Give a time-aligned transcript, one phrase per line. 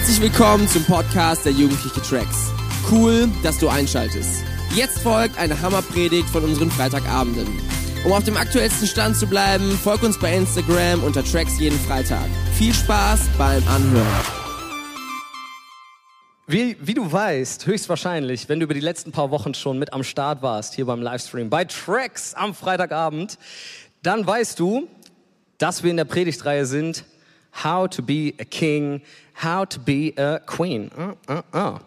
[0.00, 2.50] Herzlich willkommen zum Podcast der Jugendliche Tracks.
[2.90, 4.42] Cool, dass du einschaltest.
[4.74, 7.46] Jetzt folgt eine Hammerpredigt von unseren Freitagabenden.
[8.06, 12.24] Um auf dem aktuellsten Stand zu bleiben, folg uns bei Instagram unter Tracks jeden Freitag.
[12.54, 14.24] Viel Spaß beim Anhören.
[16.46, 20.02] Wie, wie du weißt, höchstwahrscheinlich, wenn du über die letzten paar Wochen schon mit am
[20.02, 23.36] Start warst, hier beim Livestream, bei Tracks am Freitagabend,
[24.02, 24.88] dann weißt du,
[25.58, 27.04] dass wir in der Predigtreihe sind,
[27.52, 29.02] How to be a King,
[29.42, 30.90] How to be a Queen.
[30.98, 31.78] Uh, uh, uh.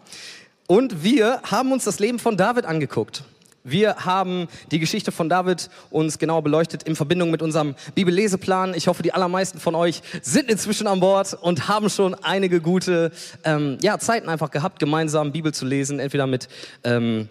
[0.66, 3.22] Und wir haben uns das Leben von David angeguckt.
[3.62, 8.74] Wir haben die Geschichte von David uns genau beleuchtet in Verbindung mit unserem Bibelleseplan.
[8.74, 13.10] Ich hoffe, die allermeisten von euch sind inzwischen an Bord und haben schon einige gute
[13.44, 16.48] ähm, ja, Zeiten einfach gehabt, gemeinsam Bibel zu lesen, entweder mit,
[16.82, 17.28] ähm,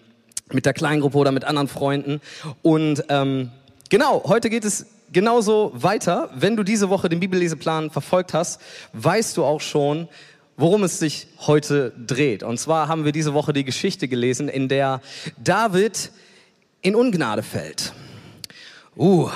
[0.52, 2.20] mit der Kleingruppe oder mit anderen Freunden.
[2.64, 3.52] Und ähm,
[3.90, 6.30] genau, heute geht es genauso weiter.
[6.36, 8.60] Wenn du diese Woche den Bibelleseplan verfolgt hast,
[8.94, 10.10] weißt du auch schon,
[10.58, 12.44] worum es sich heute dreht.
[12.44, 15.02] Und zwar haben wir diese Woche die Geschichte gelesen, in der
[15.42, 16.12] David
[16.82, 17.94] in Ungnade fällt.
[18.96, 19.30] Uh,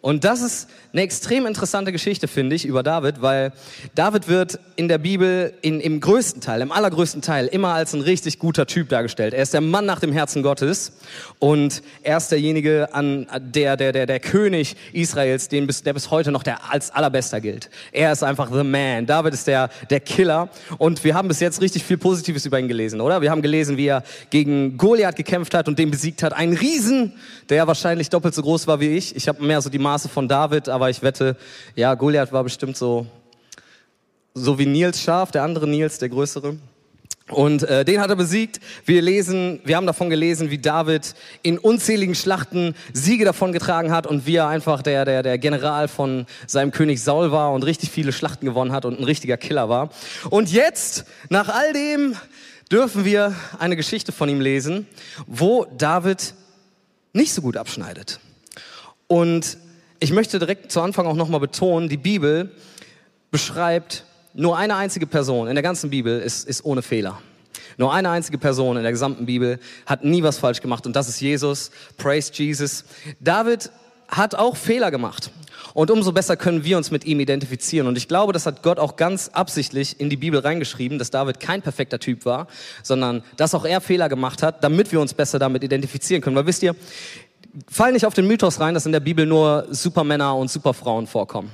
[0.00, 3.52] und das ist eine extrem interessante Geschichte, finde ich, über David, weil
[3.96, 8.00] David wird in der Bibel in, im größten Teil, im allergrößten Teil, immer als ein
[8.00, 9.34] richtig guter Typ dargestellt.
[9.34, 10.92] Er ist der Mann nach dem Herzen Gottes
[11.40, 16.12] und er ist derjenige, an, der, der, der, der König Israels, den bis, der bis
[16.12, 17.70] heute noch der als allerbester gilt.
[17.90, 19.04] Er ist einfach the man.
[19.04, 22.68] David ist der, der Killer und wir haben bis jetzt richtig viel Positives über ihn
[22.68, 23.20] gelesen, oder?
[23.20, 26.32] Wir haben gelesen, wie er gegen Goliath gekämpft hat und den besiegt hat.
[26.34, 27.14] Ein Riesen,
[27.48, 29.16] der wahrscheinlich doppelt so groß war wie ich.
[29.16, 31.36] Ich habe mehr so die Maße von David, aber aber ich wette,
[31.76, 33.06] ja, Goliath war bestimmt so,
[34.34, 36.58] so wie Nils Schaf, der andere Nils, der größere.
[37.30, 38.60] Und äh, den hat er besiegt.
[38.84, 44.06] Wir lesen, wir haben davon gelesen, wie David in unzähligen Schlachten Siege davon getragen hat
[44.06, 47.90] und wie er einfach der, der, der General von seinem König Saul war und richtig
[47.90, 49.88] viele Schlachten gewonnen hat und ein richtiger Killer war.
[50.28, 52.14] Und jetzt, nach all dem,
[52.70, 54.86] dürfen wir eine Geschichte von ihm lesen,
[55.26, 56.34] wo David
[57.14, 58.20] nicht so gut abschneidet.
[59.06, 59.56] Und
[60.00, 62.50] ich möchte direkt zu Anfang auch nochmal betonen, die Bibel
[63.30, 67.20] beschreibt nur eine einzige Person in der ganzen Bibel ist, ist ohne Fehler.
[67.76, 71.08] Nur eine einzige Person in der gesamten Bibel hat nie was falsch gemacht und das
[71.08, 71.70] ist Jesus.
[71.96, 72.84] Praise Jesus.
[73.20, 73.70] David
[74.08, 75.30] hat auch Fehler gemacht.
[75.72, 77.88] Und umso besser können wir uns mit ihm identifizieren.
[77.88, 81.40] Und ich glaube, das hat Gott auch ganz absichtlich in die Bibel reingeschrieben, dass David
[81.40, 82.46] kein perfekter Typ war,
[82.84, 86.36] sondern dass auch er Fehler gemacht hat, damit wir uns besser damit identifizieren können.
[86.36, 86.76] Weil wisst ihr,
[87.70, 91.50] fall nicht auf den Mythos rein, dass in der Bibel nur Supermänner und Superfrauen vorkommen.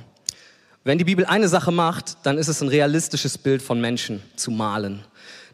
[0.83, 4.51] Wenn die Bibel eine Sache macht, dann ist es ein realistisches Bild von Menschen zu
[4.51, 5.05] malen.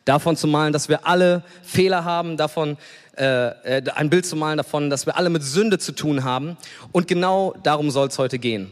[0.05, 2.77] Davon zu malen, dass wir alle Fehler haben, davon
[3.17, 6.57] äh, äh ein Bild zu malen davon, dass wir alle mit Sünde zu tun haben.
[6.93, 8.71] Und genau darum soll es heute gehen.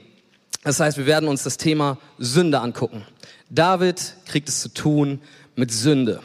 [0.62, 3.04] Das heißt, wir werden uns das Thema Sünde angucken.
[3.50, 5.20] David kriegt es zu tun
[5.56, 6.20] mit Sünde.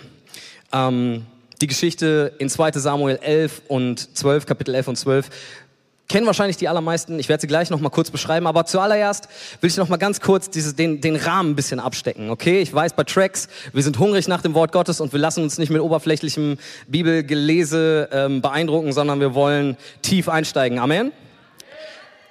[0.71, 1.25] Ähm,
[1.61, 5.29] die Geschichte in 2 Samuel 11 und 12, Kapitel 11 und 12,
[6.09, 7.19] kennen wahrscheinlich die allermeisten.
[7.19, 9.29] Ich werde sie gleich noch mal kurz beschreiben, aber zuallererst
[9.61, 12.61] will ich noch mal ganz kurz dieses, den, den Rahmen ein bisschen abstecken, okay?
[12.61, 15.57] Ich weiß bei Tracks, wir sind hungrig nach dem Wort Gottes und wir lassen uns
[15.57, 20.79] nicht mit oberflächlichem Bibelgelese ähm, beeindrucken, sondern wir wollen tief einsteigen.
[20.79, 21.11] Amen?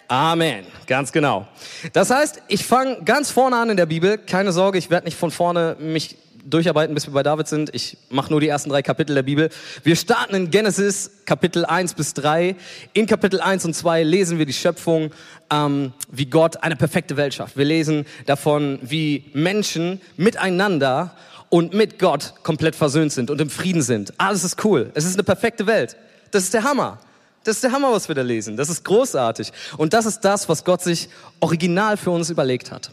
[0.09, 1.47] Amen, ganz genau.
[1.93, 4.17] Das heißt, ich fange ganz vorne an in der Bibel.
[4.17, 7.75] Keine Sorge, ich werde nicht von vorne mich durcharbeiten, bis wir bei David sind.
[7.75, 9.51] Ich mache nur die ersten drei Kapitel der Bibel.
[9.83, 12.57] Wir starten in Genesis Kapitel 1 bis 3.
[12.93, 15.11] In Kapitel 1 und 2 lesen wir die Schöpfung,
[15.51, 17.57] ähm, wie Gott eine perfekte Welt schafft.
[17.57, 21.15] Wir lesen davon, wie Menschen miteinander
[21.51, 24.13] und mit Gott komplett versöhnt sind und im Frieden sind.
[24.19, 24.91] Alles ist cool.
[24.95, 25.97] Es ist eine perfekte Welt.
[26.31, 26.99] Das ist der Hammer.
[27.45, 28.57] Das ist der Hammer, was wir da lesen.
[28.57, 29.53] Das ist großartig.
[29.77, 31.09] Und das ist das, was Gott sich
[31.41, 32.91] original für uns überlegt hat.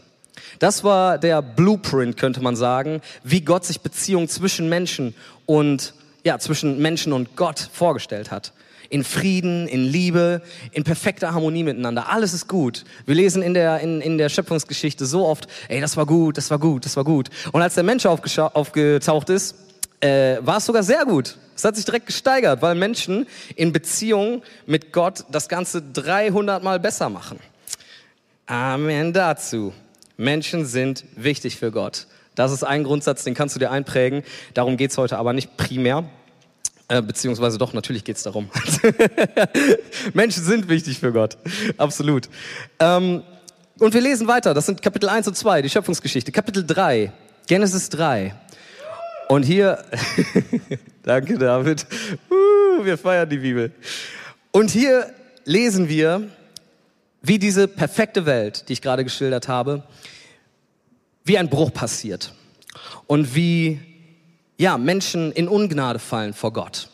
[0.58, 5.14] Das war der Blueprint, könnte man sagen, wie Gott sich Beziehungen zwischen Menschen
[5.44, 8.52] und, ja, zwischen Menschen und Gott vorgestellt hat.
[8.88, 12.08] In Frieden, in Liebe, in perfekter Harmonie miteinander.
[12.08, 12.84] Alles ist gut.
[13.04, 16.50] Wir lesen in der, in, in der Schöpfungsgeschichte so oft, ey, das war gut, das
[16.50, 17.30] war gut, das war gut.
[17.50, 19.56] Und als der Mensch aufgetaucht ist,
[20.00, 21.36] äh, war es sogar sehr gut.
[21.56, 26.78] Es hat sich direkt gesteigert, weil Menschen in Beziehung mit Gott das Ganze 300 Mal
[26.78, 27.40] besser machen.
[28.46, 29.72] Amen dazu.
[30.16, 32.06] Menschen sind wichtig für Gott.
[32.34, 34.22] Das ist ein Grundsatz, den kannst du dir einprägen.
[34.54, 36.04] Darum geht's heute aber nicht primär.
[36.88, 38.48] Äh, beziehungsweise doch, natürlich geht's darum.
[40.14, 41.36] Menschen sind wichtig für Gott.
[41.78, 42.28] Absolut.
[42.78, 43.22] Ähm,
[43.78, 44.54] und wir lesen weiter.
[44.54, 46.30] Das sind Kapitel 1 und 2, die Schöpfungsgeschichte.
[46.30, 47.12] Kapitel 3,
[47.46, 48.34] Genesis 3.
[49.28, 49.84] Und hier,
[51.02, 51.84] danke David,
[52.30, 53.72] uh, wir feiern die Bibel.
[54.52, 55.10] Und hier
[55.44, 56.28] lesen wir,
[57.26, 59.82] wie diese perfekte Welt, die ich gerade geschildert habe,
[61.24, 62.32] wie ein Bruch passiert.
[63.06, 63.80] und wie
[64.58, 66.88] ja, Menschen in Ungnade fallen vor Gott.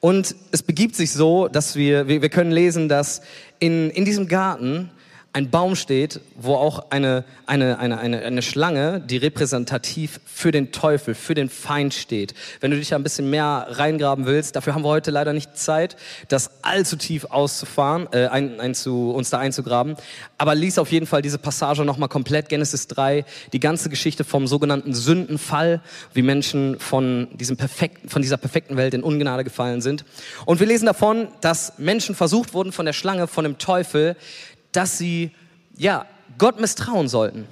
[0.00, 3.20] Und es begibt sich so, dass wir, wir, können lesen, dass
[3.58, 4.90] in, in diesem Garten
[5.34, 10.72] ein Baum steht, wo auch eine, eine, eine, eine, eine Schlange, die repräsentativ für den
[10.72, 12.34] Teufel, für den Feind steht.
[12.60, 15.56] Wenn du dich da ein bisschen mehr reingraben willst, dafür haben wir heute leider nicht
[15.56, 15.96] Zeit,
[16.28, 19.96] das allzu tief auszufahren, äh, ein, ein zu, uns da einzugraben.
[20.38, 24.46] Aber lies auf jeden Fall diese Passage nochmal komplett, Genesis 3, die ganze Geschichte vom
[24.46, 25.82] sogenannten Sündenfall,
[26.14, 30.06] wie Menschen von, diesem perfekten, von dieser perfekten Welt in Ungnade gefallen sind.
[30.46, 34.16] Und wir lesen davon, dass Menschen versucht wurden von der Schlange, von dem Teufel,
[34.72, 35.32] dass sie,
[35.76, 36.06] ja,
[36.36, 37.46] Gott misstrauen sollten.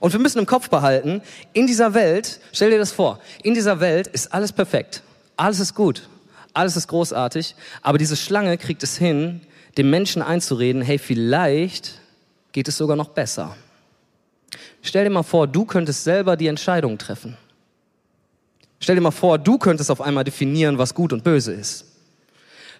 [0.00, 1.22] Und wir müssen im Kopf behalten,
[1.52, 5.02] in dieser Welt, stell dir das vor, in dieser Welt ist alles perfekt.
[5.36, 6.08] Alles ist gut.
[6.52, 7.54] Alles ist großartig.
[7.82, 9.42] Aber diese Schlange kriegt es hin,
[9.76, 12.00] dem Menschen einzureden, hey, vielleicht
[12.52, 13.54] geht es sogar noch besser.
[14.82, 17.36] Stell dir mal vor, du könntest selber die Entscheidung treffen.
[18.80, 21.85] Stell dir mal vor, du könntest auf einmal definieren, was gut und böse ist.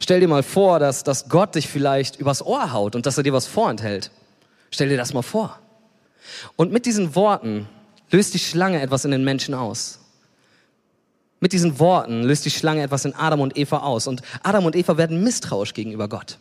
[0.01, 3.23] Stell dir mal vor, dass, dass Gott dich vielleicht übers Ohr haut und dass er
[3.23, 4.11] dir was vorenthält.
[4.71, 5.59] Stell dir das mal vor.
[6.57, 7.69] Und mit diesen Worten
[8.11, 10.01] löst die Schlange etwas in den Menschen aus.
[11.41, 14.07] Mit diesen Worten löst die Schlange etwas in Adam und Eva aus.
[14.07, 16.39] Und Adam und Eva werden misstrauisch gegenüber Gott.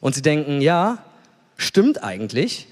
[0.00, 0.98] Und sie denken, ja,
[1.56, 2.66] stimmt eigentlich.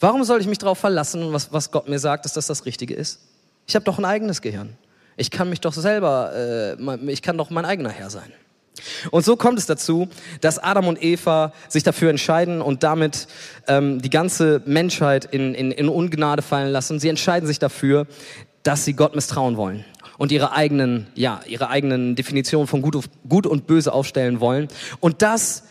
[0.00, 2.94] Warum soll ich mich darauf verlassen, was, was Gott mir sagt, dass das das Richtige
[2.94, 3.20] ist?
[3.66, 4.76] Ich habe doch ein eigenes Gehirn.
[5.16, 8.32] Ich kann mich doch selber, äh, ich kann doch mein eigener Herr sein.
[9.10, 10.08] Und so kommt es dazu,
[10.40, 13.26] dass Adam und Eva sich dafür entscheiden und damit
[13.68, 17.00] ähm, die ganze Menschheit in, in, in Ungnade fallen lassen.
[17.00, 18.06] Sie entscheiden sich dafür,
[18.62, 19.84] dass sie Gott misstrauen wollen
[20.18, 24.68] und ihre eigenen, ja, ihre eigenen Definitionen von Gut, Gut und Böse aufstellen wollen.
[25.00, 25.64] Und das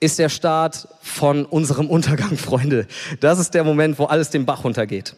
[0.00, 2.86] ist der Start von unserem Untergang, Freunde.
[3.20, 5.14] Das ist der Moment, wo alles den Bach runtergeht.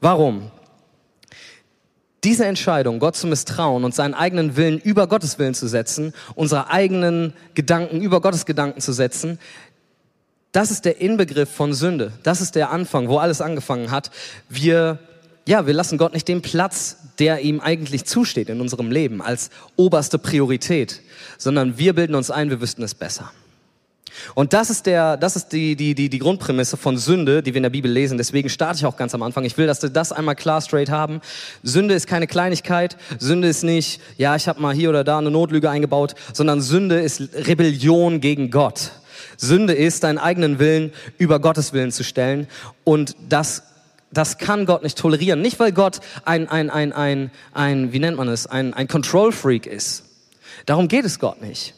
[0.00, 0.50] Warum?
[2.24, 6.70] Diese Entscheidung, Gott zu misstrauen und seinen eigenen Willen über Gottes Willen zu setzen, unsere
[6.70, 9.38] eigenen Gedanken über Gottes Gedanken zu setzen,
[10.52, 12.12] das ist der Inbegriff von Sünde.
[12.22, 14.10] Das ist der Anfang, wo alles angefangen hat.
[14.50, 14.98] Wir,
[15.48, 19.50] ja, wir lassen Gott nicht den Platz, der ihm eigentlich zusteht in unserem Leben als
[19.76, 21.00] oberste Priorität,
[21.38, 23.32] sondern wir bilden uns ein, wir wüssten es besser.
[24.34, 27.58] Und das ist der, das ist die, die, die, die Grundprämisse von Sünde, die wir
[27.58, 28.18] in der Bibel lesen.
[28.18, 29.44] Deswegen starte ich auch ganz am Anfang.
[29.44, 31.20] Ich will, dass wir das einmal klar straight haben.
[31.62, 32.96] Sünde ist keine Kleinigkeit.
[33.18, 37.00] Sünde ist nicht, ja, ich habe mal hier oder da eine Notlüge eingebaut, sondern Sünde
[37.00, 38.92] ist Rebellion gegen Gott.
[39.36, 42.46] Sünde ist, deinen eigenen Willen über Gottes Willen zu stellen.
[42.84, 43.64] Und das
[44.14, 45.40] das kann Gott nicht tolerieren.
[45.40, 49.32] Nicht, weil Gott ein, ein, ein, ein, ein wie nennt man es, ein, ein Control
[49.32, 50.04] Freak ist.
[50.66, 51.72] Darum geht es Gott nicht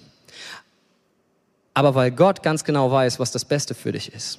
[1.75, 4.39] aber weil Gott ganz genau weiß, was das Beste für dich ist.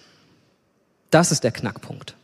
[1.11, 2.15] Das ist der Knackpunkt.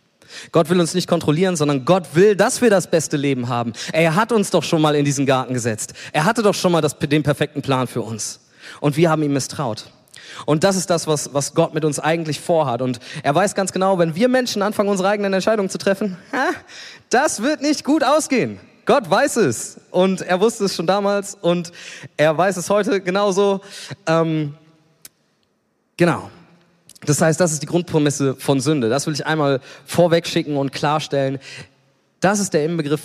[0.51, 3.73] Gott will uns nicht kontrollieren, sondern Gott will, dass wir das beste Leben haben.
[3.91, 5.93] Er hat uns doch schon mal in diesen Garten gesetzt.
[6.13, 8.39] Er hatte doch schon mal das, den perfekten Plan für uns.
[8.79, 9.91] Und wir haben ihm misstraut.
[10.45, 12.81] Und das ist das, was, was Gott mit uns eigentlich vorhat.
[12.81, 16.17] Und er weiß ganz genau, wenn wir Menschen anfangen, unsere eigenen Entscheidungen zu treffen,
[17.09, 18.59] das wird nicht gut ausgehen.
[18.85, 19.79] Gott weiß es.
[19.91, 21.71] Und er wusste es schon damals und
[22.17, 23.61] er weiß es heute genauso.
[24.07, 24.55] Ähm,
[26.01, 26.31] Genau.
[27.06, 28.90] Das heißt, das ist die Grundprämisse von Sünde.
[28.90, 31.37] Das will ich einmal vorweg schicken und klarstellen.
[32.21, 33.02] Das ist der Inbegriff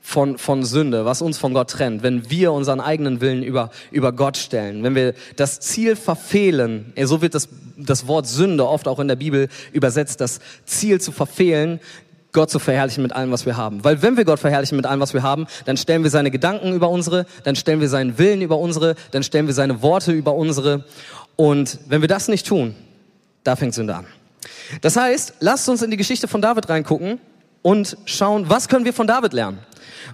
[0.00, 4.12] von, von Sünde, was uns von Gott trennt, wenn wir unseren eigenen Willen über, über
[4.12, 9.00] Gott stellen, wenn wir das Ziel verfehlen, so wird das, das Wort Sünde oft auch
[9.00, 11.80] in der Bibel übersetzt, das Ziel zu verfehlen,
[12.30, 13.82] Gott zu verherrlichen mit allem, was wir haben.
[13.82, 16.74] Weil wenn wir Gott verherrlichen mit allem, was wir haben, dann stellen wir seine Gedanken
[16.74, 20.34] über unsere, dann stellen wir seinen Willen über unsere, dann stellen wir seine Worte über
[20.34, 20.84] unsere
[21.36, 22.74] und wenn wir das nicht tun,
[23.44, 24.06] da fängt Sünde an.
[24.80, 27.20] Das heißt, lasst uns in die Geschichte von David reingucken
[27.62, 29.58] und schauen, was können wir von David lernen?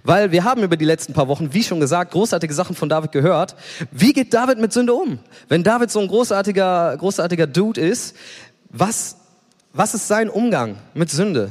[0.05, 3.12] Weil wir haben über die letzten paar Wochen, wie schon gesagt, großartige Sachen von David
[3.12, 3.55] gehört.
[3.91, 5.19] Wie geht David mit Sünde um?
[5.49, 8.17] Wenn David so ein großartiger, großartiger Dude ist,
[8.69, 9.17] was,
[9.73, 11.50] was ist sein Umgang mit Sünde?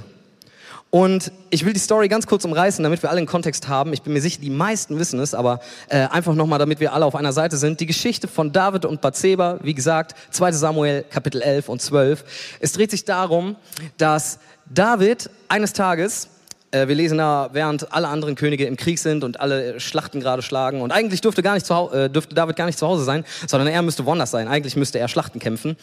[0.92, 3.94] Und ich will die Story ganz kurz umreißen, damit wir alle einen Kontext haben.
[3.94, 7.06] Ich bin mir sicher, die meisten wissen es, aber äh, einfach nochmal, damit wir alle
[7.06, 7.80] auf einer Seite sind.
[7.80, 12.26] Die Geschichte von David und Bathseba, wie gesagt, 2 Samuel Kapitel 11 und 12.
[12.60, 13.56] Es dreht sich darum,
[13.98, 16.28] dass David eines Tages
[16.72, 20.42] äh, wir lesen da, während alle anderen Könige im Krieg sind und alle Schlachten gerade
[20.42, 20.82] schlagen.
[20.82, 23.68] Und eigentlich dürfte, gar nicht zu, äh, dürfte David gar nicht zu Hause sein, sondern
[23.68, 24.48] er müsste woanders sein.
[24.48, 25.78] Eigentlich müsste er Schlachten kämpfen.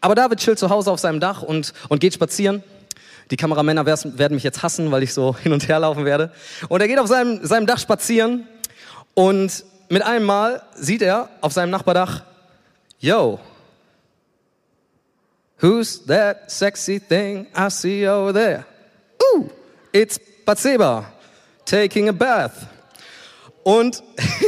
[0.00, 2.62] Aber David chillt zu Hause auf seinem Dach und, und geht spazieren.
[3.30, 6.32] Die Kameramänner werden mich jetzt hassen, weil ich so hin und her laufen werde.
[6.68, 8.46] Und er geht auf seinem, seinem Dach spazieren
[9.14, 12.22] und mit einem Mal sieht er auf seinem Nachbardach,
[13.00, 13.40] yo,
[15.60, 18.64] who's that sexy thing I see over there?
[19.34, 19.50] Ooh,
[19.92, 21.06] it's Batseba.
[21.70, 22.66] taking a bath.
[23.62, 24.02] Und,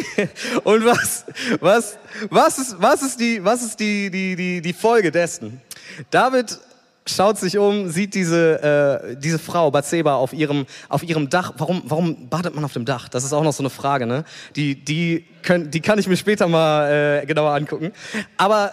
[0.65, 1.25] und was,
[1.61, 1.99] was,
[2.31, 5.61] was ist, was ist die, was ist die, die, die, die Folge dessen?
[6.11, 6.59] David
[7.07, 11.53] schaut sich um, sieht diese, äh, diese Frau, Bathseba, auf ihrem, auf ihrem Dach.
[11.57, 13.09] Warum, warum badet man auf dem Dach?
[13.09, 14.25] Das ist auch noch so eine Frage, ne?
[14.57, 17.93] Die, die, können, die kann ich mir später mal äh, genauer angucken.
[18.37, 18.73] Aber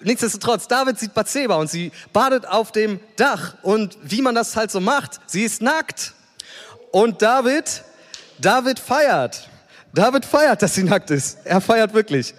[0.00, 3.54] nichtsdestotrotz, David sieht Bathseba und sie badet auf dem Dach.
[3.62, 6.14] Und wie man das halt so macht, sie ist nackt.
[6.92, 7.82] Und David,
[8.38, 9.48] David feiert.
[9.92, 11.38] David feiert, dass sie nackt ist.
[11.44, 12.34] Er feiert wirklich.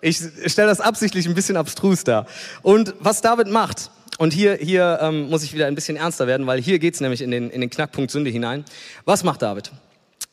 [0.00, 2.26] Ich stelle das absichtlich ein bisschen abstrus dar.
[2.62, 6.46] Und was David macht, und hier, hier ähm, muss ich wieder ein bisschen ernster werden,
[6.46, 8.64] weil hier geht's nämlich in den, in den Knackpunkt Sünde hinein.
[9.04, 9.72] Was macht David?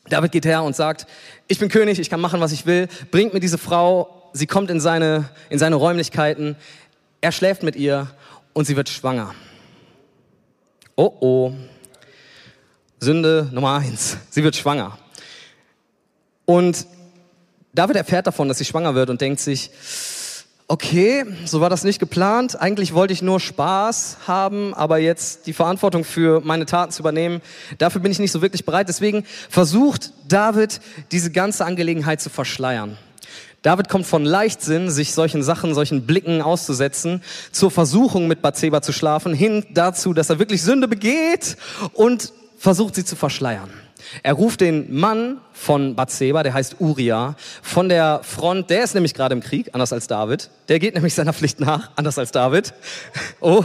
[0.08, 1.06] David geht her und sagt,
[1.48, 2.88] ich bin König, ich kann machen, was ich will.
[3.10, 6.56] Bringt mir diese Frau, sie kommt in seine, in seine Räumlichkeiten,
[7.20, 8.08] er schläft mit ihr
[8.52, 9.34] und sie wird schwanger.
[10.96, 11.52] Oh oh.
[13.00, 14.16] Sünde Nummer eins.
[14.30, 14.98] Sie wird schwanger.
[16.44, 16.86] Und
[17.74, 19.70] David erfährt davon, dass sie schwanger wird und denkt sich,
[20.72, 22.58] okay, so war das nicht geplant.
[22.58, 27.42] Eigentlich wollte ich nur Spaß haben, aber jetzt die Verantwortung für meine Taten zu übernehmen,
[27.76, 28.88] dafür bin ich nicht so wirklich bereit.
[28.88, 32.96] Deswegen versucht David, diese ganze Angelegenheit zu verschleiern.
[33.60, 38.92] David kommt von Leichtsinn, sich solchen Sachen, solchen Blicken auszusetzen, zur Versuchung mit Bathseba zu
[38.92, 41.58] schlafen, hin dazu, dass er wirklich Sünde begeht
[41.92, 43.68] und versucht sie zu verschleiern.
[44.22, 49.14] Er ruft den Mann von Bathseba, der heißt Uria, von der Front, der ist nämlich
[49.14, 50.50] gerade im Krieg, anders als David.
[50.68, 52.74] Der geht nämlich seiner Pflicht nach, anders als David.
[53.44, 53.64] Oh.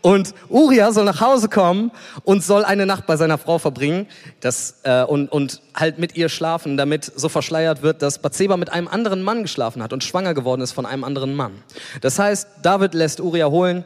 [0.00, 1.90] Und Uria soll nach Hause kommen
[2.24, 4.06] und soll eine Nacht bei seiner Frau verbringen
[4.40, 8.72] das, äh, und, und halt mit ihr schlafen, damit so verschleiert wird, dass Bathseba mit
[8.72, 11.52] einem anderen Mann geschlafen hat und schwanger geworden ist von einem anderen Mann.
[12.00, 13.84] Das heißt, David lässt Uria holen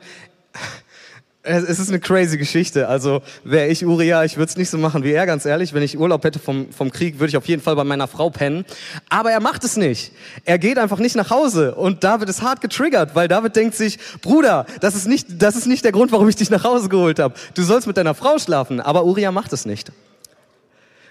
[1.45, 2.89] es ist eine crazy Geschichte.
[2.89, 5.75] Also wäre ich Uriah, ich würde es nicht so machen wie er, ganz ehrlich.
[5.75, 8.31] Wenn ich Urlaub hätte vom, vom Krieg, würde ich auf jeden Fall bei meiner Frau
[8.31, 8.65] pennen.
[9.11, 10.13] Aber er macht es nicht.
[10.45, 11.75] Er geht einfach nicht nach Hause.
[11.75, 15.67] Und David ist hart getriggert, weil David denkt sich, Bruder, das ist nicht, das ist
[15.67, 17.35] nicht der Grund, warum ich dich nach Hause geholt habe.
[17.55, 18.81] Du sollst mit deiner Frau schlafen.
[18.81, 19.93] Aber Uriah macht es nicht.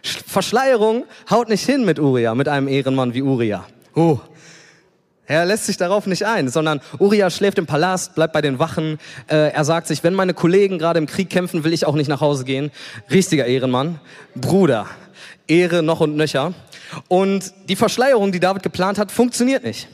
[0.01, 3.65] Verschleierung haut nicht hin mit Uriah, mit einem Ehrenmann wie Uriah.
[3.95, 4.19] Oh,
[5.25, 8.99] er lässt sich darauf nicht ein, sondern Uriah schläft im Palast, bleibt bei den Wachen.
[9.27, 12.09] Äh, er sagt sich, wenn meine Kollegen gerade im Krieg kämpfen, will ich auch nicht
[12.09, 12.71] nach Hause gehen.
[13.09, 13.99] Richtiger Ehrenmann.
[14.35, 14.87] Bruder.
[15.47, 16.53] Ehre noch und nöcher.
[17.07, 19.87] Und die Verschleierung, die David geplant hat, funktioniert nicht.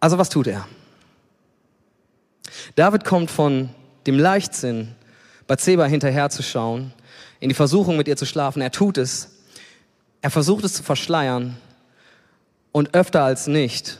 [0.00, 0.66] Also was tut er?
[2.76, 3.68] David kommt von
[4.06, 4.94] dem Leichtsinn,
[5.46, 6.92] Bathseba hinterherzuschauen,
[7.40, 8.62] in die Versuchung mit ihr zu schlafen.
[8.62, 9.36] Er tut es.
[10.22, 11.58] Er versucht es zu verschleiern
[12.72, 13.98] und öfter als nicht,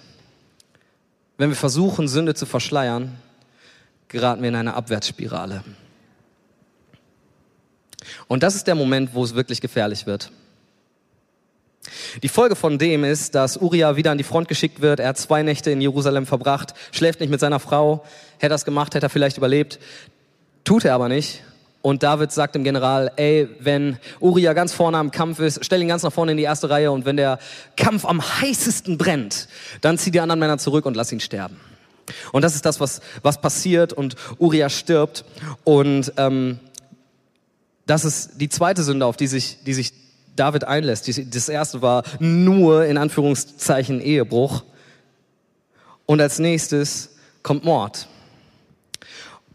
[1.37, 3.17] wenn wir versuchen, Sünde zu verschleiern,
[4.09, 5.65] geraten wir in eine Abwärtsspirale.
[8.29, 10.31] Und das ist der Moment, wo es wirklich gefährlich wird.
[12.23, 15.01] Die Folge von dem ist, dass Uriah wieder an die Front geschickt wird.
[15.01, 18.05] Er hat zwei Nächte in Jerusalem verbracht, schläft nicht mit seiner Frau.
[18.35, 19.79] Hätte er das gemacht, hätte er vielleicht überlebt.
[20.65, 21.43] Tut er aber nicht.
[21.83, 25.89] Und David sagt dem General, ey, wenn Uriah ganz vorne am Kampf ist, stell ihn
[25.89, 27.39] ganz nach vorne in die erste Reihe und wenn der
[27.77, 29.49] Kampf am heißesten brennt,
[29.81, 31.59] dann zieh die anderen Männer zurück und lass ihn sterben.
[32.33, 35.25] Und das ist das, was, was passiert und Uriah stirbt.
[35.65, 36.59] Und ähm,
[37.87, 39.93] das ist die zweite Sünde, auf die sich, die sich
[40.37, 41.09] David einlässt.
[41.35, 44.65] Das erste war nur in Anführungszeichen Ehebruch.
[46.07, 47.11] Und als nächstes
[47.43, 48.09] kommt Mord.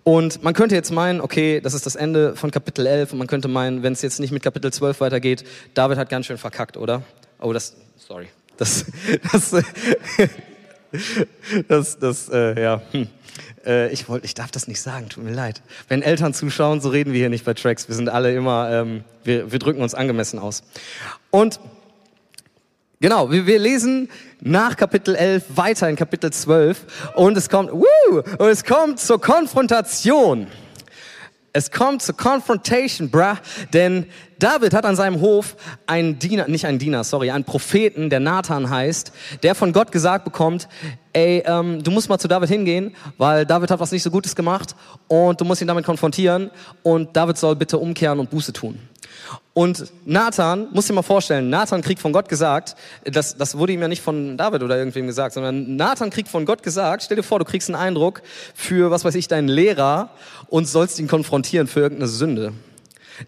[0.08, 3.26] Und man könnte jetzt meinen, okay, das ist das Ende von Kapitel 11 und man
[3.26, 5.44] könnte meinen, wenn es jetzt nicht mit Kapitel 12 weitergeht,
[5.74, 7.02] David hat ganz schön verkackt, oder?
[7.42, 8.28] Oh, das, sorry.
[8.56, 8.86] Das,
[9.32, 9.52] das,
[11.68, 12.84] das, das, äh, ja.
[12.92, 13.08] Hm.
[13.66, 15.64] Äh, ich wollte, ich darf das nicht sagen, tut mir leid.
[15.88, 17.88] Wenn Eltern zuschauen, so reden wir hier nicht bei Tracks.
[17.88, 20.62] Wir sind alle immer, ähm, wir, wir drücken uns angemessen aus.
[21.32, 21.60] Und
[23.02, 24.10] Genau, wir, wir lesen
[24.40, 27.84] nach Kapitel 11 weiter in Kapitel 12 und es kommt, woo,
[28.38, 30.48] und es kommt zur Konfrontation.
[31.52, 33.36] Es kommt zur Confrontation, bruh,
[33.74, 34.06] denn
[34.40, 38.70] David hat an seinem Hof einen Diener, nicht einen Diener, sorry, einen Propheten, der Nathan
[38.70, 39.12] heißt,
[39.44, 40.70] der von Gott gesagt bekommt,
[41.12, 44.36] ey, ähm, du musst mal zu David hingehen, weil David hat was nicht so Gutes
[44.36, 44.74] gemacht
[45.08, 46.50] und du musst ihn damit konfrontieren
[46.84, 48.80] und David soll bitte umkehren und Buße tun.
[49.53, 53.82] Und Nathan, muss dir mal vorstellen, Nathan kriegt von Gott gesagt, das, das wurde ihm
[53.82, 57.24] ja nicht von David oder irgendwem gesagt, sondern Nathan kriegt von Gott gesagt, stell dir
[57.24, 58.22] vor, du kriegst einen Eindruck
[58.53, 60.10] für, was weiß ich, deinen Lehrer
[60.48, 62.53] und sollst ihn konfrontieren für irgendeine Sünde.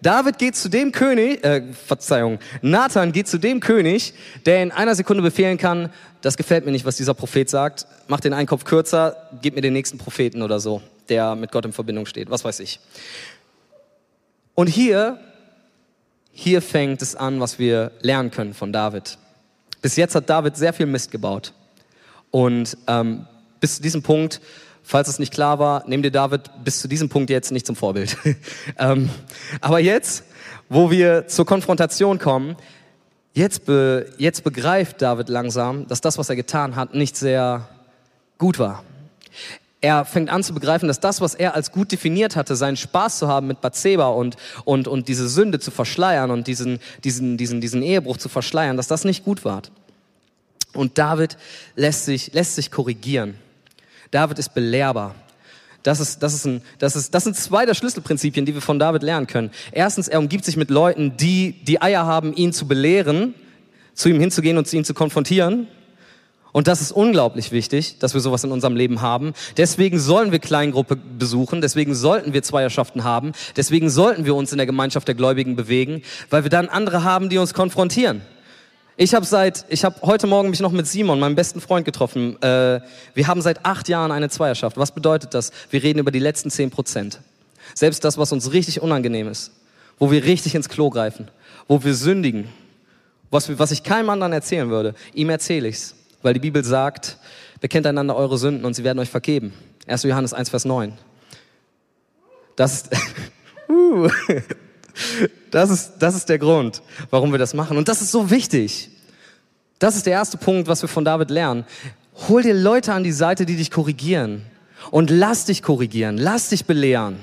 [0.02, 4.14] David geht zu dem König, äh, Verzeihung, Nathan geht zu dem König,
[4.46, 8.20] der in einer Sekunde befehlen kann, das gefällt mir nicht, was dieser Prophet sagt, mach
[8.20, 12.06] den Einkopf kürzer, gib mir den nächsten Propheten oder so, der mit Gott in Verbindung
[12.06, 12.82] steht, was weiß ich.
[14.56, 15.20] Und hier
[16.40, 19.18] hier fängt es an, was wir lernen können von David.
[19.82, 21.52] Bis jetzt hat David sehr viel Mist gebaut.
[22.30, 23.26] Und ähm,
[23.60, 24.40] bis zu diesem Punkt,
[24.84, 27.76] falls es nicht klar war, nehm dir David bis zu diesem Punkt jetzt nicht zum
[27.76, 28.16] Vorbild.
[28.78, 29.10] ähm,
[29.62, 30.26] aber jetzt,
[30.70, 32.56] wo wir zur Konfrontation kommen,
[33.34, 37.68] jetzt, be, jetzt begreift David langsam, dass das, was er getan hat, nicht sehr
[38.38, 38.84] gut war.
[39.80, 43.20] Er fängt an zu begreifen, dass das, was er als gut definiert hatte, seinen Spaß
[43.20, 47.62] zu haben mit Bathseba und, und, und diese Sünde zu verschleiern und diesen, diesen, diesen,
[47.62, 49.62] diesen Ehebruch zu verschleiern, dass das nicht gut war.
[50.74, 51.38] Und David
[51.76, 53.36] lässt sich, lässt sich korrigieren.
[54.10, 55.16] David ist belehrbar.
[55.84, 58.80] Das, ist, das, ist ein, das, ist, das sind zwei der Schlüsselprinzipien, die wir von
[58.80, 59.52] David lernen können.
[59.72, 63.36] Erstens, er umgibt sich mit Leuten, die die Eier haben, ihn zu belehren,
[63.94, 65.68] zu ihm hinzugehen und ihn zu konfrontieren.
[66.58, 69.34] Und das ist unglaublich wichtig, dass wir sowas in unserem Leben haben.
[69.58, 74.58] Deswegen sollen wir Kleingruppe besuchen, deswegen sollten wir Zweierschaften haben, deswegen sollten wir uns in
[74.58, 78.24] der Gemeinschaft der Gläubigen bewegen, weil wir dann andere haben, die uns konfrontieren.
[78.96, 82.42] Ich habe seit, ich habe heute Morgen mich noch mit Simon, meinem besten Freund, getroffen.
[82.42, 82.82] Äh,
[83.14, 84.78] wir haben seit acht Jahren eine Zweierschaft.
[84.78, 85.52] Was bedeutet das?
[85.70, 87.20] Wir reden über die letzten zehn Prozent.
[87.76, 89.52] Selbst das, was uns richtig unangenehm ist,
[90.00, 91.28] wo wir richtig ins Klo greifen,
[91.68, 92.50] wo wir sündigen,
[93.30, 97.18] was, was ich keinem anderen erzählen würde, ihm erzähle ich's, weil die Bibel sagt,
[97.62, 99.54] bekennt einander eure Sünden und sie werden euch vergeben.
[99.88, 100.04] 1.
[100.04, 100.94] Johannes 1, Vers 9.
[102.56, 102.90] Das ist,
[103.70, 104.10] uh,
[105.52, 107.78] das ist, das ist der Grund, warum wir das machen.
[107.78, 108.90] Und das ist so wichtig.
[109.80, 111.66] Das ist der erste Punkt, was wir von David lernen.
[112.28, 114.44] Hol dir Leute an die Seite, die dich korrigieren.
[114.92, 117.18] Und lass dich korrigieren, lass dich belehren.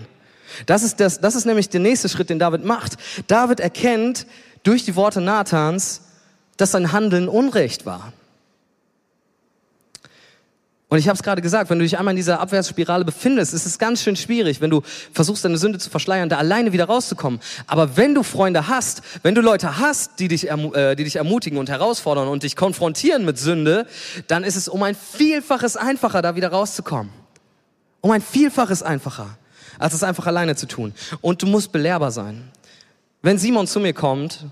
[0.66, 2.96] Das ist, das, das ist nämlich der nächste Schritt, den David macht.
[3.26, 4.26] David erkennt
[4.62, 6.02] durch die Worte Nathans,
[6.56, 8.12] dass sein Handeln Unrecht war.
[10.88, 13.64] Und ich habe es gerade gesagt, wenn du dich einmal in dieser Abwärtsspirale befindest, ist
[13.64, 17.40] es ganz schön schwierig, wenn du versuchst, deine Sünde zu verschleiern, da alleine wieder rauszukommen.
[17.66, 21.58] Aber wenn du Freunde hast, wenn du Leute hast, die dich, äh, die dich ermutigen
[21.58, 23.86] und herausfordern und dich konfrontieren mit Sünde,
[24.26, 27.10] dann ist es um ein Vielfaches einfacher, da wieder rauszukommen.
[28.02, 29.38] Um ein Vielfaches einfacher,
[29.78, 30.92] als es einfach alleine zu tun.
[31.22, 32.50] Und du musst belehrbar sein.
[33.22, 34.44] Wenn Simon zu mir kommt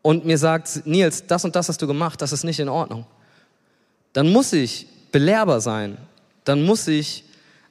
[0.00, 3.04] und mir sagt, Nils, das und das hast du gemacht, das ist nicht in Ordnung,
[4.14, 5.96] dann muss ich belehrbar sein,
[6.42, 7.22] dann muss ich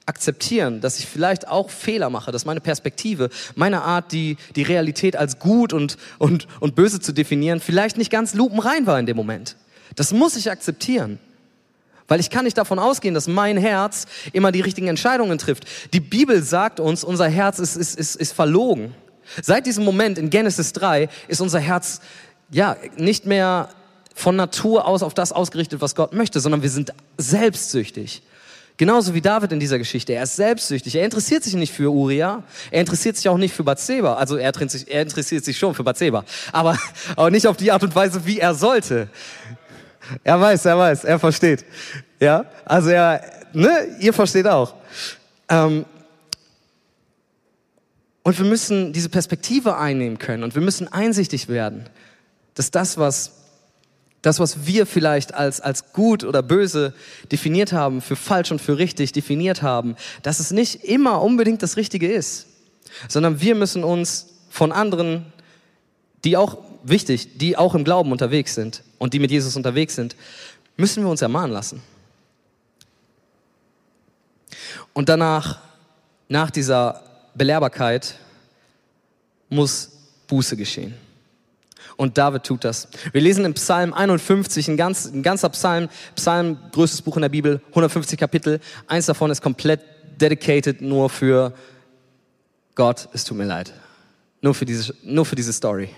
[0.06, 5.14] akzeptieren, dass ich vielleicht auch Fehler mache, dass meine Perspektive, meine Art, die, die Realität
[5.14, 9.16] als gut und, und, und böse zu definieren, vielleicht nicht ganz lupenrein war in dem
[9.18, 9.56] Moment.
[9.94, 11.18] Das muss ich akzeptieren.
[12.08, 15.64] Weil ich kann nicht davon ausgehen, dass mein Herz immer die richtigen Entscheidungen trifft.
[15.92, 18.94] Die Bibel sagt uns, unser Herz ist, ist, ist, ist verlogen.
[19.42, 22.00] Seit diesem Moment in Genesis 3 ist unser Herz
[22.50, 23.68] ja nicht mehr
[24.14, 28.22] von Natur aus auf das ausgerichtet, was Gott möchte, sondern wir sind selbstsüchtig.
[28.76, 30.14] Genauso wie David in dieser Geschichte.
[30.14, 30.96] Er ist selbstsüchtig.
[30.96, 32.42] Er interessiert sich nicht für Uriah.
[32.72, 34.14] Er interessiert sich auch nicht für Bathseba.
[34.14, 36.24] Also er interessiert sich, er interessiert sich schon für Bathseba.
[36.50, 36.76] Aber,
[37.14, 39.08] aber nicht auf die Art und Weise, wie er sollte.
[40.24, 41.64] Er weiß, er weiß, er versteht.
[42.18, 43.22] Ja, also er,
[43.52, 44.74] ne, ihr versteht auch.
[45.48, 45.84] Ähm,
[48.24, 51.88] und wir müssen diese Perspektive einnehmen können und wir müssen einsichtig werden,
[52.54, 53.43] dass das, was
[54.24, 56.94] das, was wir vielleicht als, als gut oder böse
[57.30, 61.76] definiert haben, für falsch und für richtig definiert haben, dass es nicht immer unbedingt das
[61.76, 62.46] Richtige ist,
[63.06, 65.26] sondern wir müssen uns von anderen,
[66.24, 70.16] die auch wichtig, die auch im Glauben unterwegs sind und die mit Jesus unterwegs sind,
[70.78, 71.82] müssen wir uns ermahnen lassen.
[74.94, 75.60] Und danach,
[76.28, 77.02] nach dieser
[77.34, 78.14] Belehrbarkeit,
[79.50, 79.90] muss
[80.28, 81.03] Buße geschehen.
[81.96, 82.88] Und David tut das.
[83.12, 87.28] Wir lesen im Psalm 51, ein, ganz, ein ganzer Psalm, Psalm, größtes Buch in der
[87.28, 88.60] Bibel, 150 Kapitel.
[88.86, 89.80] Eins davon ist komplett
[90.20, 91.52] dedicated nur für
[92.74, 93.72] Gott, es tut mir leid.
[94.40, 95.90] Nur für diese, nur für diese Story.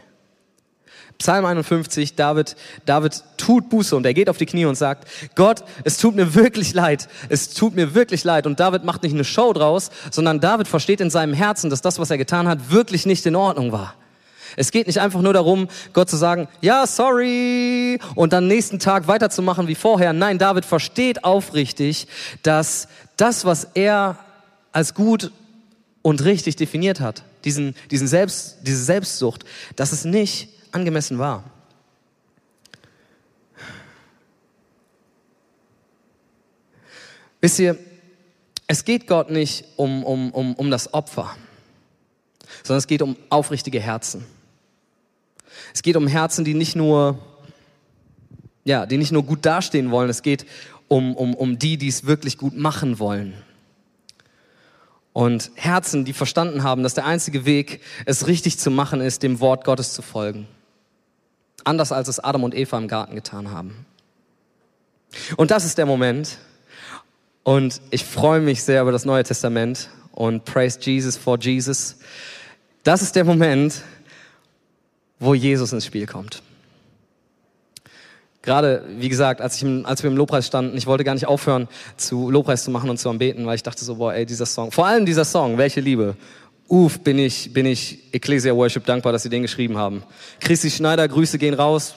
[1.18, 5.64] Psalm 51, David, David tut Buße und er geht auf die Knie und sagt, Gott,
[5.84, 8.46] es tut mir wirklich leid, es tut mir wirklich leid.
[8.46, 11.98] Und David macht nicht eine Show draus, sondern David versteht in seinem Herzen, dass das,
[11.98, 13.94] was er getan hat, wirklich nicht in Ordnung war.
[14.56, 19.06] Es geht nicht einfach nur darum, Gott zu sagen, ja, sorry, und dann nächsten Tag
[19.06, 20.14] weiterzumachen wie vorher.
[20.14, 22.08] Nein, David versteht aufrichtig,
[22.42, 24.18] dass das, was er
[24.72, 25.30] als gut
[26.02, 29.44] und richtig definiert hat, diesen, diesen Selbst, diese Selbstsucht,
[29.76, 31.44] dass es nicht angemessen war.
[37.40, 37.78] Wisst ihr,
[38.66, 41.36] es geht Gott nicht um, um, um, um das Opfer,
[42.64, 44.24] sondern es geht um aufrichtige Herzen.
[45.74, 47.18] Es geht um Herzen, die nicht nur,
[48.64, 50.10] ja, die nicht nur gut dastehen wollen.
[50.10, 50.46] Es geht
[50.88, 53.34] um, um, um die, die es wirklich gut machen wollen.
[55.12, 59.40] und Herzen, die verstanden haben, dass der einzige Weg, es richtig zu machen, ist, dem
[59.40, 60.46] Wort Gottes zu folgen.
[61.64, 63.86] Anders als es Adam und Eva im Garten getan haben.
[65.38, 66.36] Und das ist der Moment.
[67.44, 71.96] Und ich freue mich sehr über das Neue Testament und praise Jesus for Jesus.
[72.82, 73.82] Das ist der Moment,
[75.18, 76.42] wo Jesus ins Spiel kommt.
[78.46, 81.66] Gerade, wie gesagt, als, ich als wir im Lobpreis standen, ich wollte gar nicht aufhören,
[81.96, 84.70] zu Lobpreis zu machen und zu anbeten, weil ich dachte so, boah, ey, dieser Song,
[84.70, 86.16] vor allem dieser Song, welche Liebe.
[86.68, 90.04] Uff, bin ich, bin ich Ecclesia Worship dankbar, dass sie den geschrieben haben.
[90.38, 91.96] Christi Schneider, Grüße gehen raus.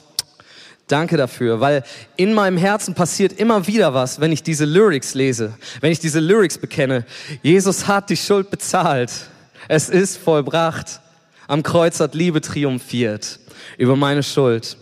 [0.88, 1.84] Danke dafür, weil
[2.16, 6.18] in meinem Herzen passiert immer wieder was, wenn ich diese Lyrics lese, wenn ich diese
[6.18, 7.06] Lyrics bekenne.
[7.42, 9.12] Jesus hat die Schuld bezahlt.
[9.68, 11.00] Es ist vollbracht.
[11.50, 13.40] Am Kreuz hat Liebe triumphiert
[13.76, 14.76] über meine Schuld.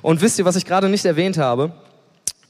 [0.00, 1.74] Und wisst ihr, was ich gerade nicht erwähnt habe?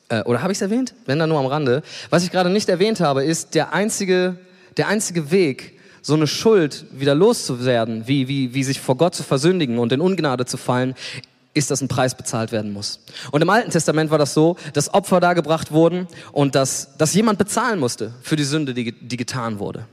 [0.08, 0.94] Äh, oder habe ich es erwähnt?
[1.06, 1.82] Wenn dann nur am Rande.
[2.08, 4.36] Was ich gerade nicht erwähnt habe, ist der einzige,
[4.76, 9.24] der einzige Weg, so eine Schuld wieder loszuwerden, wie, wie, wie sich vor Gott zu
[9.24, 10.94] versündigen und in Ungnade zu fallen,
[11.52, 13.00] ist, dass ein Preis bezahlt werden muss.
[13.32, 17.40] Und im Alten Testament war das so, dass Opfer dargebracht wurden und dass, dass jemand
[17.40, 19.88] bezahlen musste für die Sünde, die, die getan wurde.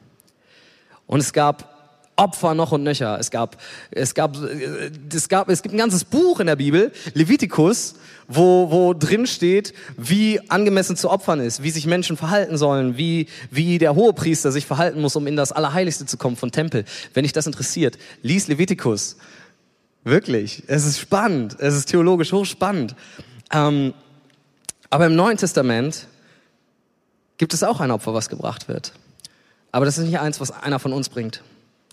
[1.07, 1.70] Und es gab
[2.15, 3.17] Opfer noch und nöcher.
[3.19, 3.57] Es gab,
[3.89, 7.95] es gab, es gab, es gibt ein ganzes Buch in der Bibel, Levitikus,
[8.27, 13.27] wo, wo drin steht, wie angemessen zu opfern ist, wie sich Menschen verhalten sollen, wie,
[13.49, 16.85] wie der Hohepriester sich verhalten muss, um in das Allerheiligste zu kommen von Tempel.
[17.13, 19.17] Wenn dich das interessiert, lies Levitikus.
[20.03, 20.63] Wirklich.
[20.67, 21.57] Es ist spannend.
[21.59, 22.95] Es ist theologisch hochspannend.
[23.51, 23.93] Ähm,
[24.89, 26.07] aber im Neuen Testament
[27.37, 28.93] gibt es auch ein Opfer, was gebracht wird.
[29.71, 31.41] Aber das ist nicht eins, was einer von uns bringt.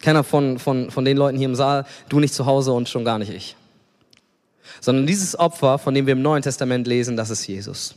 [0.00, 3.04] Keiner von, von, von den Leuten hier im Saal, du nicht zu Hause und schon
[3.04, 3.56] gar nicht ich.
[4.80, 7.94] Sondern dieses Opfer, von dem wir im Neuen Testament lesen, das ist Jesus.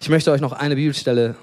[0.00, 1.36] Ich möchte euch noch eine Bibelstelle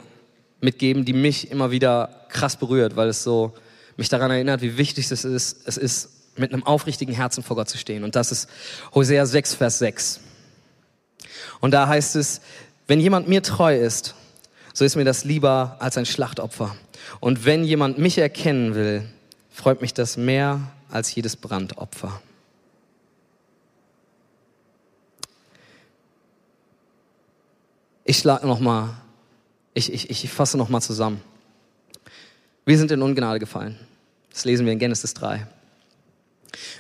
[0.62, 3.54] mitgeben, die mich immer wieder krass berührt, weil es so
[3.98, 7.70] mich daran erinnert, wie wichtig es ist, es ist, mit einem aufrichtigen Herzen vor Gott
[7.70, 8.04] zu stehen.
[8.04, 8.50] Und das ist
[8.96, 10.20] Hosea 6, Vers 6.
[11.60, 12.42] Und da heißt es,
[12.88, 14.16] wenn jemand mir treu ist,
[14.74, 16.76] so ist mir das lieber als ein Schlachtopfer.
[17.20, 19.04] Und wenn jemand mich erkennen will,
[19.52, 20.60] freut mich das mehr
[20.90, 22.22] als jedes Brandopfer.
[28.04, 28.90] Ich schlage nochmal,
[29.74, 31.22] ich, ich, ich fasse nochmal zusammen.
[32.66, 33.78] Wir sind in Ungnade gefallen.
[34.32, 35.48] Das lesen wir in Genesis 3.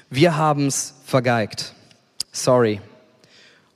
[0.10, 1.74] Wir haben es vergeigt.
[2.32, 2.82] Sorry.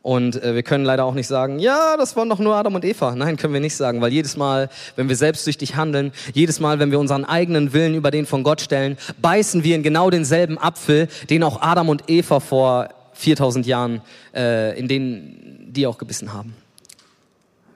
[0.07, 2.85] Und äh, wir können leider auch nicht sagen, ja, das waren doch nur Adam und
[2.85, 3.13] Eva.
[3.13, 6.91] Nein, können wir nicht sagen, weil jedes Mal, wenn wir selbstsüchtig handeln, jedes Mal, wenn
[6.91, 11.09] wir unseren eigenen Willen über den von Gott stellen, beißen wir in genau denselben Apfel,
[11.29, 14.01] den auch Adam und Eva vor 4000 Jahren,
[14.33, 16.55] äh, in denen die auch gebissen haben.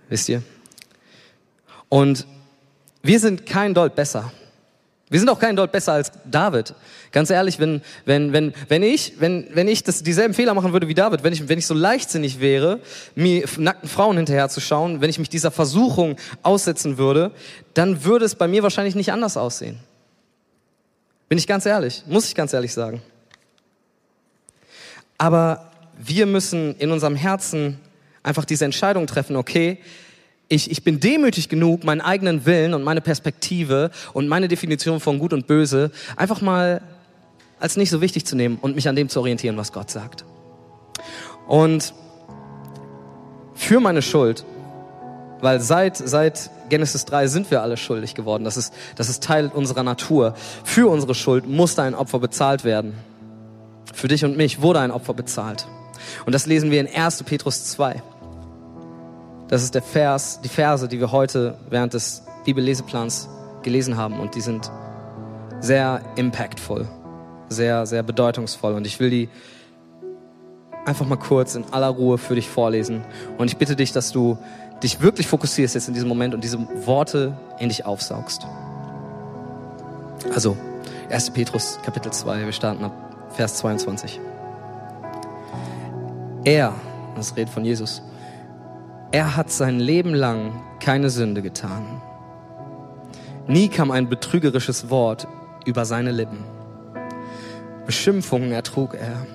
[0.08, 0.41] Wisst ihr?
[1.89, 2.26] Und
[3.04, 4.32] wir sind kein Deut besser.
[5.12, 6.74] Wir sind auch kein Deut besser als David.
[7.12, 10.88] Ganz ehrlich, wenn, wenn, wenn, wenn ich, wenn, wenn ich das, dieselben Fehler machen würde
[10.88, 12.80] wie David, wenn ich, wenn ich so leichtsinnig wäre,
[13.13, 17.32] mir nackten Frauen hinterherzuschauen, wenn ich mich dieser Versuchung aussetzen würde,
[17.74, 19.80] dann würde es bei mir wahrscheinlich nicht anders aussehen.
[21.28, 23.02] Bin ich ganz ehrlich, muss ich ganz ehrlich sagen.
[25.17, 27.82] Aber wir müssen in unserem Herzen
[28.24, 29.78] einfach diese Entscheidung treffen, okay,
[30.52, 35.18] ich, ich bin demütig genug, meinen eigenen Willen und meine Perspektive und meine Definition von
[35.18, 36.82] Gut und Böse einfach mal
[37.60, 40.26] als nicht so wichtig zu nehmen und mich an dem zu orientieren, was Gott sagt.
[41.48, 41.94] Und
[43.54, 44.44] für meine Schuld,
[45.40, 49.50] weil seit, seit Genesis 3 sind wir alle schuldig geworden, das ist, das ist Teil
[49.54, 50.34] unserer Natur.
[50.66, 52.94] Für unsere Schuld musste ein Opfer bezahlt werden.
[53.94, 55.66] Für dich und mich wurde ein Opfer bezahlt.
[56.26, 57.24] Und das lesen wir in 1.
[57.24, 58.02] Petrus 2.
[59.52, 63.28] Das ist der Vers, die Verse, die wir heute während des Bibelleseplans
[63.64, 64.72] gelesen haben und die sind
[65.60, 66.88] sehr impactful,
[67.50, 69.28] sehr, sehr bedeutungsvoll und ich will die
[70.86, 73.04] einfach mal kurz in aller Ruhe für dich vorlesen
[73.38, 74.38] und ich bitte dich, dass du
[74.82, 78.48] dich wirklich fokussierst jetzt in diesem Moment und diese Worte in dich aufsaugst.
[80.34, 80.56] Also,
[81.10, 81.30] 1.
[81.32, 82.94] Petrus Kapitel 2, wir starten ab
[83.36, 84.18] Vers 22.
[86.46, 86.74] Er,
[87.18, 88.02] das redet von Jesus,
[89.12, 92.02] er hat sein Leben lang keine Sünde getan.
[93.47, 95.28] Nie kam ein betrügerisches Wort
[95.65, 96.45] über seine Lippen.
[97.86, 99.26] Beschimpfungen ertrug er.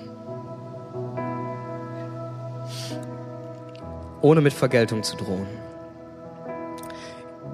[4.21, 5.47] Ohne mit Vergeltung zu drohen.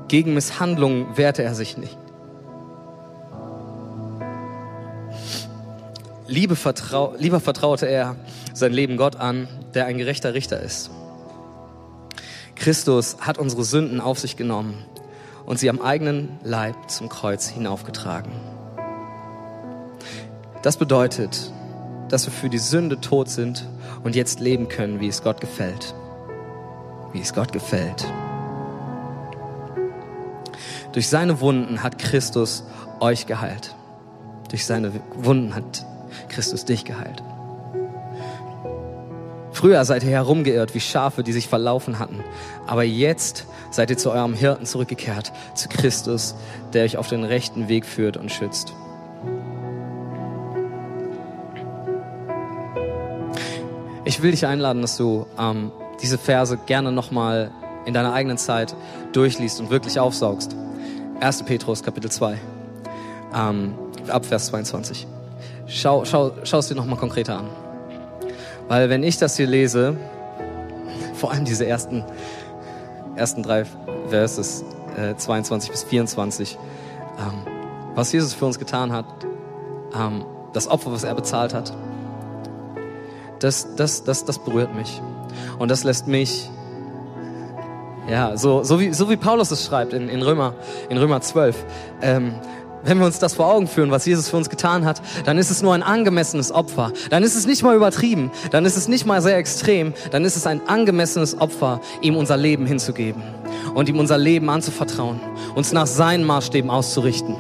[0.08, 1.98] Gegen Misshandlungen wehrte er sich nicht.
[6.28, 8.16] Liebe vertrau lieber vertraute er
[8.54, 10.90] sein Leben Gott an, der ein gerechter Richter ist.
[12.64, 14.86] Christus hat unsere Sünden auf sich genommen
[15.46, 18.32] und sie am eigenen Leib zum Kreuz hinaufgetragen.
[20.62, 21.52] Das bedeutet,
[22.08, 23.68] dass wir für die Sünde tot sind
[24.06, 25.94] und jetzt leben können, wie es Gott gefällt.
[27.12, 28.06] Wie es Gott gefällt.
[30.94, 32.64] Durch seine Wunden hat Christus
[33.02, 33.76] euch geheilt.
[34.52, 35.86] Durch seine Wunden hat
[36.30, 37.24] Christus dich geheilt.
[39.64, 42.22] Früher seid ihr herumgeirrt wie Schafe, die sich verlaufen hatten.
[42.68, 46.36] Aber jetzt seid ihr zu eurem Hirten zurückgekehrt, zu Christus,
[46.74, 48.74] der euch auf den rechten Weg führt und schützt.
[54.04, 55.72] Ich will dich einladen, dass du ähm,
[56.02, 57.50] diese Verse gerne nochmal
[57.86, 58.76] in deiner eigenen Zeit
[59.14, 60.58] durchliest und wirklich aufsaugst.
[61.22, 61.44] 1.
[61.44, 62.38] Petrus, Kapitel 2,
[63.34, 63.76] ähm,
[64.10, 65.08] ab Vers 22.
[65.68, 67.63] Schau, schau, schau es dir nochmal konkreter an.
[68.68, 69.98] Weil wenn ich das hier lese,
[71.14, 72.04] vor allem diese ersten,
[73.16, 73.66] ersten drei
[74.10, 74.64] Verses,
[74.98, 76.58] äh, 22 bis 24,
[77.18, 77.54] ähm,
[77.96, 79.06] was Jesus für uns getan hat,
[79.96, 81.74] ähm, das Opfer, was er bezahlt hat,
[83.40, 85.02] das, das, das, das berührt mich.
[85.60, 86.50] Und das lässt mich,
[88.10, 90.56] ja, so, so, wie, so wie Paulus es schreibt in, in, Römer,
[90.90, 91.66] in Römer 12,
[92.02, 92.36] ähm,
[92.84, 95.50] wenn wir uns das vor Augen führen, was Jesus für uns getan hat, dann ist
[95.50, 96.92] es nur ein angemessenes Opfer.
[97.10, 98.32] Dann ist es nicht mal übertrieben.
[98.52, 99.94] Dann ist es nicht mal sehr extrem.
[100.12, 103.22] Dann ist es ein angemessenes Opfer, ihm unser Leben hinzugeben
[103.74, 105.20] und ihm unser Leben anzuvertrauen,
[105.56, 107.36] uns nach seinen Maßstäben auszurichten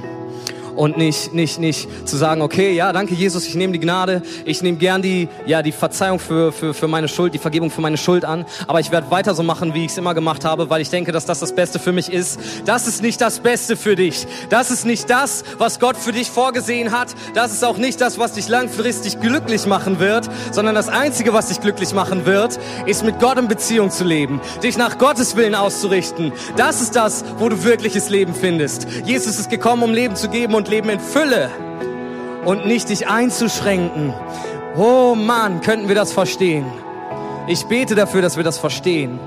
[0.75, 4.61] und nicht, nicht, nicht zu sagen, okay, ja, danke Jesus, ich nehme die Gnade, ich
[4.61, 7.97] nehme gern die, ja, die Verzeihung für, für, für meine Schuld, die Vergebung für meine
[7.97, 10.81] Schuld an, aber ich werde weiter so machen, wie ich es immer gemacht habe, weil
[10.81, 12.39] ich denke, dass das das Beste für mich ist.
[12.65, 14.25] Das ist nicht das Beste für dich.
[14.49, 17.09] Das ist nicht das, was Gott für dich vorgesehen hat.
[17.33, 21.47] Das ist auch nicht das, was dich langfristig glücklich machen wird, sondern das Einzige, was
[21.47, 25.55] dich glücklich machen wird, ist mit Gott in Beziehung zu leben, dich nach Gottes Willen
[25.55, 26.31] auszurichten.
[26.55, 28.87] Das ist das, wo du wirkliches Leben findest.
[29.05, 31.49] Jesus ist gekommen, um Leben zu geben und und Leben in Fülle
[32.45, 34.13] und nicht dich einzuschränken.
[34.77, 36.65] Oh Mann, könnten wir das verstehen.
[37.47, 39.19] Ich bete dafür, dass wir das verstehen.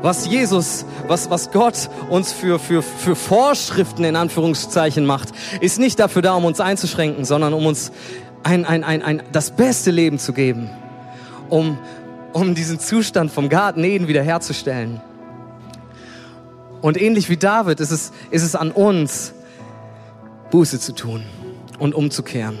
[0.00, 5.28] Was Jesus, was, was Gott uns für, für, für Vorschriften in Anführungszeichen macht,
[5.60, 7.92] ist nicht dafür da, um uns einzuschränken, sondern um uns
[8.42, 10.70] ein, ein, ein, ein, das beste Leben zu geben.
[11.50, 11.76] Um,
[12.32, 15.02] um diesen Zustand vom Garten Eden wiederherzustellen.
[16.80, 19.34] Und ähnlich wie David ist es, ist es an uns,
[20.56, 21.22] Buße zu tun
[21.78, 22.58] und umzukehren.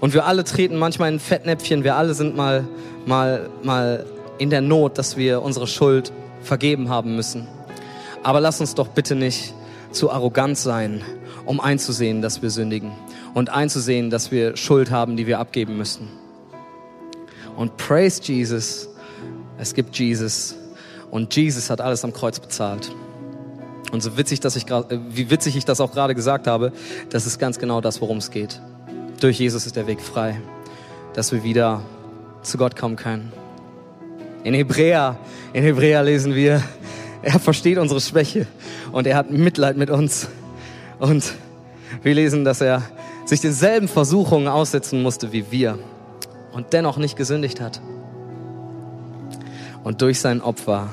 [0.00, 2.66] Und wir alle treten manchmal in Fettnäpfchen, wir alle sind mal,
[3.06, 4.06] mal, mal
[4.38, 7.46] in der Not, dass wir unsere Schuld vergeben haben müssen.
[8.24, 9.54] Aber lass uns doch bitte nicht
[9.92, 11.00] zu arrogant sein,
[11.46, 12.90] um einzusehen, dass wir sündigen
[13.34, 16.08] und einzusehen, dass wir Schuld haben, die wir abgeben müssen.
[17.56, 18.88] Und praise Jesus,
[19.58, 20.56] es gibt Jesus
[21.12, 22.90] und Jesus hat alles am Kreuz bezahlt.
[23.92, 26.72] Und so witzig, dass ich grad, äh, wie witzig ich das auch gerade gesagt habe,
[27.10, 28.60] das ist ganz genau das, worum es geht.
[29.20, 30.40] Durch Jesus ist der Weg frei,
[31.12, 31.82] dass wir wieder
[32.42, 33.32] zu Gott kommen können.
[34.44, 35.18] In Hebräer,
[35.52, 36.62] in Hebräer lesen wir,
[37.22, 38.46] er versteht unsere Schwäche
[38.90, 40.26] und er hat Mitleid mit uns.
[40.98, 41.34] Und
[42.02, 42.82] wir lesen, dass er
[43.26, 45.78] sich denselben Versuchungen aussetzen musste wie wir
[46.52, 47.82] und dennoch nicht gesündigt hat.
[49.84, 50.88] Und durch sein Opfer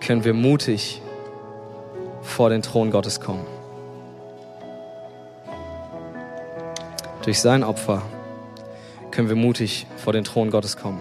[0.00, 1.00] können wir mutig
[2.28, 3.44] vor den Thron Gottes kommen.
[7.24, 8.02] Durch sein Opfer
[9.10, 11.00] können wir mutig vor den Thron Gottes kommen.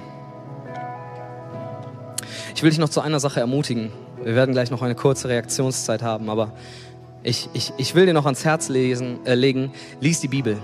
[2.55, 3.91] Ich will dich noch zu einer Sache ermutigen.
[4.23, 6.53] Wir werden gleich noch eine kurze Reaktionszeit haben, aber
[7.21, 10.57] ich, ich, ich will dir noch ans Herz lesen, äh, legen, lies die Bibel.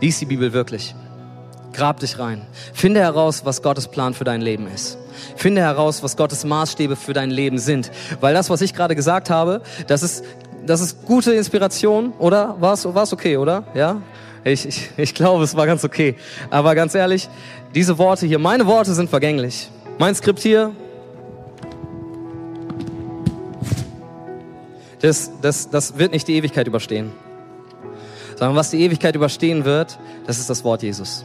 [0.00, 0.94] Lies die Bibel wirklich.
[1.80, 2.42] Grab dich rein.
[2.74, 4.98] Finde heraus, was Gottes Plan für dein Leben ist.
[5.36, 7.90] Finde heraus, was Gottes Maßstäbe für dein Leben sind.
[8.20, 10.22] Weil das, was ich gerade gesagt habe, das ist,
[10.66, 12.60] das ist gute Inspiration, oder?
[12.60, 13.64] War es okay, oder?
[13.72, 14.02] Ja?
[14.44, 16.16] Ich, ich, ich glaube, es war ganz okay.
[16.50, 17.30] Aber ganz ehrlich,
[17.74, 19.70] diese Worte hier, meine Worte sind vergänglich.
[19.98, 20.72] Mein Skript hier,
[25.00, 27.10] das, das, das wird nicht die Ewigkeit überstehen.
[28.36, 31.24] Sondern was die Ewigkeit überstehen wird, das ist das Wort Jesus.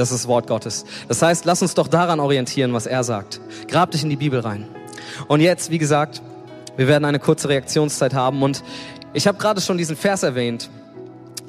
[0.00, 0.86] Das ist das Wort Gottes.
[1.08, 3.38] Das heißt, lass uns doch daran orientieren, was er sagt.
[3.68, 4.66] Grab dich in die Bibel rein.
[5.28, 6.22] Und jetzt, wie gesagt,
[6.78, 8.42] wir werden eine kurze Reaktionszeit haben.
[8.42, 8.64] Und
[9.12, 10.70] ich habe gerade schon diesen Vers erwähnt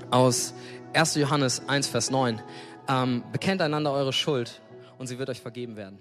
[0.10, 0.54] aus
[0.92, 1.16] 1.
[1.16, 2.42] Johannes 1, Vers 9.
[2.90, 4.60] Ähm, bekennt einander eure Schuld
[4.98, 5.98] und sie wird euch vergeben werden.